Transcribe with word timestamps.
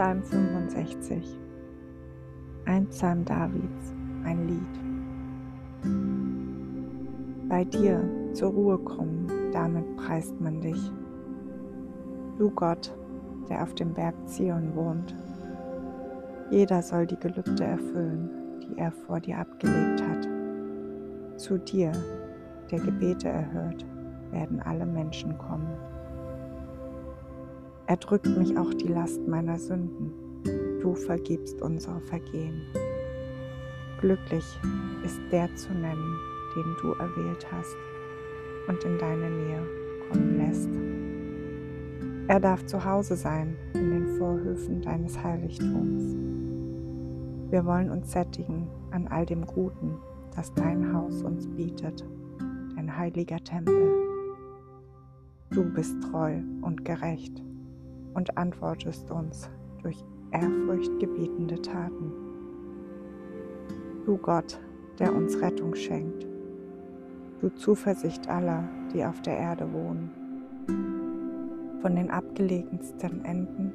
Psalm 0.00 0.22
65 0.22 1.38
Ein 2.64 2.86
Psalm 2.88 3.22
Davids, 3.22 3.92
ein 4.24 4.48
Lied. 4.48 4.80
Bei 7.50 7.64
dir 7.64 8.02
zur 8.32 8.50
Ruhe 8.50 8.78
kommen, 8.78 9.30
damit 9.52 9.84
preist 9.98 10.40
man 10.40 10.58
dich. 10.62 10.90
Du 12.38 12.48
Gott, 12.48 12.96
der 13.50 13.62
auf 13.62 13.74
dem 13.74 13.92
Berg 13.92 14.14
Zion 14.24 14.74
wohnt. 14.74 15.14
Jeder 16.50 16.80
soll 16.80 17.06
die 17.06 17.20
Gelübde 17.20 17.64
erfüllen, 17.64 18.30
die 18.62 18.78
er 18.78 18.92
vor 18.92 19.20
dir 19.20 19.36
abgelegt 19.36 20.02
hat. 20.08 20.26
Zu 21.38 21.58
dir, 21.58 21.92
der 22.70 22.80
Gebete 22.80 23.28
erhört, 23.28 23.84
werden 24.30 24.62
alle 24.62 24.86
Menschen 24.86 25.36
kommen. 25.36 25.68
Erdrückt 27.90 28.28
mich 28.38 28.56
auch 28.56 28.72
die 28.72 28.86
Last 28.86 29.26
meiner 29.26 29.58
Sünden. 29.58 30.12
Du 30.80 30.94
vergibst 30.94 31.60
unsere 31.60 32.00
Vergehen. 32.02 32.62
Glücklich 34.00 34.44
ist 35.04 35.18
der 35.32 35.52
zu 35.56 35.72
nennen, 35.72 36.16
den 36.54 36.76
du 36.80 36.92
erwählt 36.92 37.44
hast 37.50 37.74
und 38.68 38.84
in 38.84 38.96
deine 38.96 39.28
Nähe 39.28 39.66
kommen 40.08 40.36
lässt. 40.38 40.70
Er 42.28 42.38
darf 42.38 42.64
zu 42.64 42.84
Hause 42.84 43.16
sein 43.16 43.56
in 43.74 43.90
den 43.90 44.18
Vorhöfen 44.18 44.80
deines 44.82 45.20
Heiligtums. 45.20 46.14
Wir 47.50 47.64
wollen 47.66 47.90
uns 47.90 48.12
sättigen 48.12 48.68
an 48.92 49.08
all 49.08 49.26
dem 49.26 49.44
Guten, 49.44 49.96
das 50.36 50.54
dein 50.54 50.94
Haus 50.94 51.24
uns 51.24 51.48
bietet, 51.48 52.04
dein 52.76 52.96
heiliger 52.96 53.40
Tempel. 53.42 53.90
Du 55.50 55.64
bist 55.74 55.96
treu 56.04 56.36
und 56.62 56.84
gerecht 56.84 57.42
und 58.14 58.36
antwortest 58.36 59.10
uns 59.10 59.50
durch 59.82 60.04
ehrfurchtgebietende 60.32 61.60
Taten. 61.62 62.12
Du 64.04 64.16
Gott, 64.16 64.60
der 64.98 65.14
uns 65.14 65.40
Rettung 65.40 65.74
schenkt, 65.74 66.26
du 67.40 67.48
Zuversicht 67.50 68.28
aller, 68.28 68.64
die 68.92 69.04
auf 69.04 69.20
der 69.22 69.36
Erde 69.36 69.72
wohnen, 69.72 70.10
von 71.80 71.96
den 71.96 72.10
abgelegensten 72.10 73.24
Enden 73.24 73.72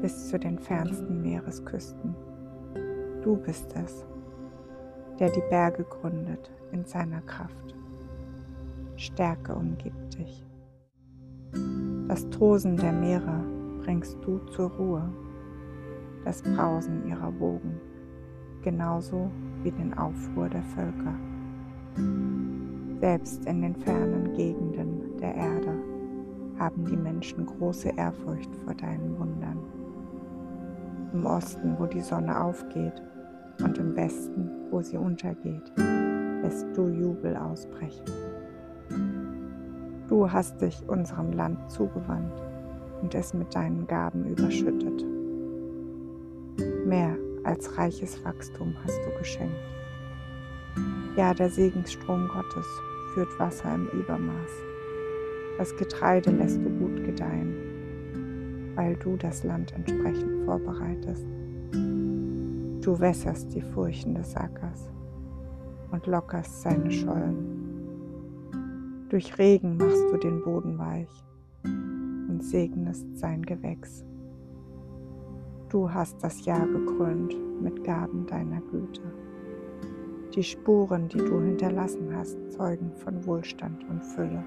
bis 0.00 0.28
zu 0.28 0.38
den 0.38 0.58
fernsten 0.58 1.22
Meeresküsten. 1.22 2.14
Du 3.22 3.36
bist 3.36 3.74
es, 3.76 4.06
der 5.18 5.30
die 5.30 5.42
Berge 5.50 5.84
gründet 5.84 6.50
in 6.72 6.84
seiner 6.84 7.20
Kraft. 7.22 7.74
Stärke 8.96 9.54
umgibt 9.54 10.18
dich. 10.18 10.46
Das 12.08 12.28
Tosen 12.30 12.76
der 12.76 12.92
Meere 12.92 13.59
bringst 13.82 14.18
du 14.24 14.38
zur 14.50 14.70
Ruhe, 14.70 15.02
das 16.24 16.42
Brausen 16.42 17.06
ihrer 17.06 17.38
Wogen, 17.40 17.80
genauso 18.62 19.30
wie 19.62 19.70
den 19.70 19.96
Aufruhr 19.96 20.48
der 20.48 20.62
Völker. 20.62 21.14
Selbst 23.00 23.44
in 23.46 23.62
den 23.62 23.74
fernen 23.76 24.34
Gegenden 24.34 25.16
der 25.18 25.34
Erde 25.34 25.74
haben 26.58 26.84
die 26.84 26.96
Menschen 26.96 27.46
große 27.46 27.88
Ehrfurcht 27.96 28.54
vor 28.64 28.74
deinen 28.74 29.18
Wundern. 29.18 29.58
Im 31.12 31.24
Osten, 31.24 31.76
wo 31.78 31.86
die 31.86 32.02
Sonne 32.02 32.38
aufgeht, 32.40 33.02
und 33.62 33.76
im 33.76 33.94
Westen, 33.94 34.50
wo 34.70 34.80
sie 34.80 34.96
untergeht, 34.96 35.70
lässt 36.42 36.66
du 36.74 36.88
Jubel 36.88 37.36
ausbrechen. 37.36 38.06
Du 40.08 40.30
hast 40.30 40.60
dich 40.62 40.82
unserem 40.88 41.32
Land 41.32 41.70
zugewandt 41.70 42.49
und 43.02 43.14
es 43.14 43.34
mit 43.34 43.54
deinen 43.54 43.86
Gaben 43.86 44.24
überschüttet. 44.24 45.04
Mehr 46.86 47.16
als 47.44 47.76
reiches 47.78 48.24
Wachstum 48.24 48.74
hast 48.84 48.98
du 49.04 49.18
geschenkt. 49.18 49.54
Ja, 51.16 51.34
der 51.34 51.50
Segensstrom 51.50 52.28
Gottes 52.28 52.66
führt 53.14 53.38
Wasser 53.38 53.74
im 53.74 53.86
Übermaß. 53.88 54.50
Das 55.58 55.76
Getreide 55.76 56.30
lässt 56.30 56.58
du 56.62 56.70
gut 56.70 57.04
gedeihen, 57.04 58.72
weil 58.74 58.96
du 58.96 59.16
das 59.16 59.44
Land 59.44 59.72
entsprechend 59.72 60.44
vorbereitest. 60.44 61.26
Du 61.72 62.98
wässerst 62.98 63.54
die 63.54 63.62
Furchen 63.62 64.14
des 64.14 64.34
Ackers 64.36 64.88
und 65.90 66.06
lockerst 66.06 66.62
seine 66.62 66.90
Schollen. 66.90 67.60
Durch 69.10 69.36
Regen 69.38 69.76
machst 69.76 70.04
du 70.12 70.16
den 70.16 70.42
Boden 70.42 70.78
weich 70.78 71.10
und 72.40 72.46
segnest 72.46 73.18
sein 73.18 73.42
Gewächs. 73.42 74.02
Du 75.68 75.92
hast 75.92 76.24
das 76.24 76.46
Jahr 76.46 76.66
gekrönt 76.66 77.36
mit 77.60 77.84
Gaben 77.84 78.26
deiner 78.26 78.62
Güte. 78.62 79.02
Die 80.34 80.42
Spuren, 80.42 81.08
die 81.08 81.18
du 81.18 81.38
hinterlassen 81.38 82.16
hast, 82.16 82.38
zeugen 82.52 82.92
von 82.96 83.26
Wohlstand 83.26 83.84
und 83.90 84.02
Fülle. 84.02 84.42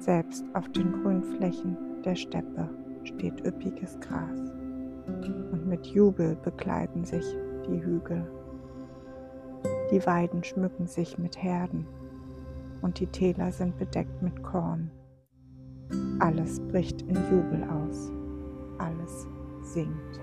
Selbst 0.00 0.44
auf 0.54 0.68
den 0.70 0.90
Grünflächen 0.92 1.76
der 2.04 2.16
Steppe 2.16 2.68
steht 3.04 3.46
üppiges 3.46 3.96
Gras 4.00 4.52
und 5.52 5.68
mit 5.68 5.86
Jubel 5.86 6.36
bekleiden 6.42 7.04
sich 7.04 7.24
die 7.68 7.80
Hügel. 7.80 8.28
Die 9.92 10.04
Weiden 10.04 10.42
schmücken 10.42 10.88
sich 10.88 11.16
mit 11.16 11.40
Herden 11.40 11.86
und 12.82 12.98
die 12.98 13.06
Täler 13.06 13.52
sind 13.52 13.78
bedeckt 13.78 14.20
mit 14.20 14.42
Korn. 14.42 14.90
Alles 16.20 16.60
bricht 16.68 17.02
in 17.02 17.16
Jubel 17.30 17.64
aus, 17.64 18.10
alles 18.78 19.26
singt. 19.62 20.20